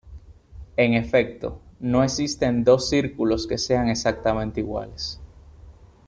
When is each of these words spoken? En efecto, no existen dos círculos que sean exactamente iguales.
En 0.77 0.95
efecto, 0.95 1.61
no 1.79 2.03
existen 2.03 2.63
dos 2.63 2.89
círculos 2.89 3.45
que 3.45 3.59
sean 3.59 3.87
exactamente 3.87 4.59
iguales. 4.59 5.21